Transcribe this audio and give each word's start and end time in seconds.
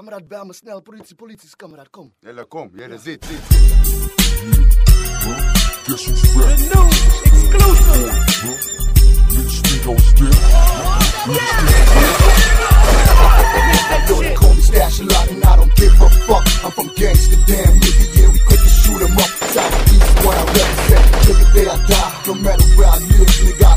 Kamerad, 0.00 0.28
bel 0.28 0.44
me 0.46 0.54
snel. 0.54 0.80
Politie, 0.80 1.14
politie, 1.14 1.56
kamerad, 1.56 1.90
kom. 1.90 2.12
Jelle, 2.20 2.46
kom. 2.48 2.70
Jelle, 2.74 2.98
zit, 2.98 3.24
zit. 3.24 3.40
Guess 5.86 6.04
who's 6.06 6.22
back? 6.34 6.56
The 6.56 6.64
new 6.64 6.88
exclusive. 9.44 9.86
Was 9.86 10.14
dead. 10.16 10.40
Yo, 14.08 14.16
they 14.22 14.34
call 14.34 14.54
me 14.54 14.62
Stash 14.62 15.00
a 15.00 15.04
lot 15.04 15.30
and 15.30 15.44
I 15.44 15.56
don't 15.56 15.74
give 15.76 16.00
a 16.00 16.08
fuck. 16.08 16.44
I'm 16.64 16.70
from 16.70 16.88
gangsta, 16.96 17.36
damn 17.46 17.74
nigga, 17.80 18.04
yeah, 18.16 18.28
we 18.32 18.38
quick 18.38 18.60
to 18.60 18.70
shoot 18.80 19.02
'em 19.02 19.18
up. 19.18 19.30
Southeast, 19.52 20.24
what 20.24 20.36
I 20.36 20.44
represent. 20.44 21.20
I 21.60 21.76
die. 21.86 22.22
No 22.26 22.34
matter 22.34 22.64
where 22.76 22.88
I 22.88 22.98
live, 22.98 23.28
nigga, 23.44 23.69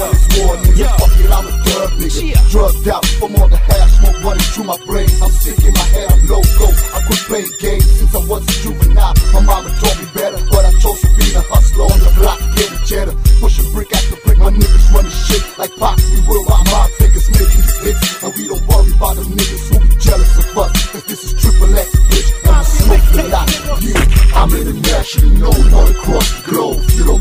I 0.00 0.08
war, 0.08 0.56
nigga. 0.64 0.88
Fuck 0.98 1.20
it, 1.20 1.30
I'm 1.32 1.46
a 1.46 1.52
thug 1.64 1.90
nigga. 2.00 2.50
Drugged 2.50 2.88
out 2.88 3.04
from 3.18 3.36
all 3.36 3.48
the 3.48 3.56
hash 3.56 3.92
smoke 3.98 4.24
running 4.24 4.48
through 4.52 4.64
my 4.64 4.78
brain. 4.86 5.08
I'm 5.20 5.30
sick 5.30 5.58
in 5.64 5.74
my 5.74 5.86
head, 5.92 6.08
I'm 6.12 6.22
loco. 6.26 6.66
I 6.68 6.98
quit 7.04 7.20
playing 7.28 7.52
games 7.60 7.90
since 7.98 8.14
I 8.14 8.22
was 8.24 8.42
a 8.48 8.54
juvenile. 8.62 9.14
My 9.32 9.40
mama 9.40 9.68
taught 9.76 9.98
me 10.00 10.06
better, 10.14 10.40
but 10.48 10.64
I 10.64 10.72
chose 10.80 11.00
to 11.04 11.10
be 11.12 11.26
a 11.36 11.42
hustler 11.52 11.84
on 11.84 11.98
the 12.00 12.12
block, 12.16 12.38
getting 12.56 12.82
cheddar. 12.88 13.14
Pushing 13.40 13.68
brick 13.72 13.92
after 13.92 14.16
brick, 14.24 14.38
my 14.38 14.48
niggas 14.48 14.86
running 14.94 15.12
shit 15.12 15.44
like 15.58 15.74
Pac. 15.76 15.98
We 16.08 16.20
will 16.24 16.44
our 16.48 16.64
mob 16.72 16.88
figures 16.96 17.28
making 17.28 17.60
these 17.60 17.78
hits, 17.84 18.22
and 18.24 18.32
we 18.32 18.48
don't 18.48 18.64
worry 18.64 18.92
about 18.96 19.16
them 19.20 19.28
niggas 19.36 19.64
who 19.68 19.76
be 19.84 19.92
jealous 20.00 20.32
of 20.40 20.56
us. 20.56 20.72
Cause 20.92 21.04
this 21.04 21.20
is 21.20 21.32
triple 21.36 21.68
X, 21.76 21.90
bitch, 22.08 22.28
and 22.48 22.56
we 22.56 22.64
smoke 22.64 23.08
a 23.12 23.24
lot. 23.28 23.48
Yeah, 23.84 24.40
I'm 24.40 24.50
internationally 24.56 25.36
known 25.36 25.64
all 25.76 25.88
across 25.92 26.28
the 26.32 26.42
globe. 26.48 26.80
You 26.96 27.04
don't 27.04 27.11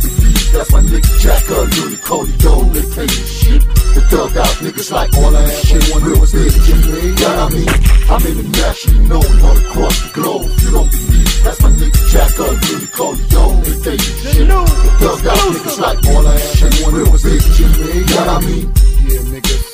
thug 4.12 4.36
out 4.36 4.56
niggas 4.60 4.92
like 4.92 5.12
all 5.16 5.32
that 5.32 5.50
shit, 5.64 5.88
real 6.04 6.20
big, 6.36 6.52
you 6.68 6.76
know 7.16 7.32
what 7.32 7.40
I 7.40 7.56
mean? 7.56 7.72
I'm 8.12 8.24
internationally 8.28 9.08
known 9.08 9.32
all 9.40 9.56
across 9.56 9.98
the 10.04 10.10
globe. 10.12 10.52
You 10.60 10.70
don't 10.76 10.92
believe 10.92 11.32
that's 11.48 11.60
my 11.64 11.72
nigga 11.80 12.02
Jack, 12.12 12.32
a 12.36 12.44
Looney 12.44 12.88
Cody, 12.92 13.24
yo, 13.32 13.44
they 13.64 13.76
pay 13.80 13.96
you 13.96 14.12
shit. 14.20 14.48
new 14.52 14.66
thug 15.00 15.28
out 15.32 15.40
niggas 15.56 15.80
like 15.80 16.00
all 16.12 16.24
that 16.28 16.42
shit, 16.60 16.76
real 16.92 17.08
big, 17.24 17.42
you 17.56 17.68
know 17.72 18.20
what 18.20 18.28
I 18.28 18.40
mean? 18.44 18.68
Yeah, 19.08 19.24
niggas. 19.32 19.68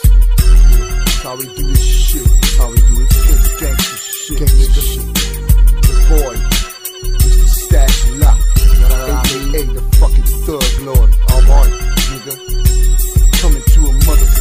That's 1.02 1.24
how 1.26 1.36
we 1.36 1.46
do 1.58 1.64
this 1.74 1.82
shit. 1.82 2.24
That's 2.24 2.58
how 2.62 2.70
we 2.70 2.78
do 2.78 2.94
it. 3.02 3.10
Straight 3.18 3.60
gangster 3.60 3.98
shit. 3.98 4.38
Gangster 4.38 4.86
shit. 4.86 5.06
The 5.82 5.94
boy. 6.14 6.36
Mr. 7.26 7.48
Stash 7.58 7.98
Lock. 8.22 8.38
AKA 9.18 9.62
the 9.74 9.82
fucking 9.98 10.30
thug 10.46 10.70
lord. 10.86 11.10
Oh 11.30 11.42
boy, 11.50 11.68
nigga. 12.14 12.57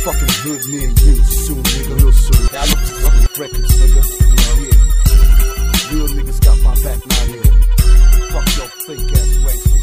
Motherfucking 0.07 0.35
hood 0.45 0.63
near 0.69 0.89
you 0.89 1.25
soon, 1.25 1.63
nigga. 1.65 2.01
Real 2.01 2.13
soon. 2.13 2.49
Yeah, 2.53 2.61
I 2.61 2.67
look 2.67 2.79
for 2.79 3.11
fucking 3.11 3.43
records, 3.43 3.75
nigga. 3.75 4.03
You 4.23 4.67
yeah. 4.67 4.85
Real 5.91 6.09
niggas 6.15 6.41
got 6.45 6.59
my 6.63 6.75
back 6.85 7.01
now, 7.07 7.23
nigga. 7.27 7.51
Fuck 8.31 8.47
your 8.57 8.69
fake 8.87 9.13
ass 9.19 9.31
wanksters. 9.43 9.76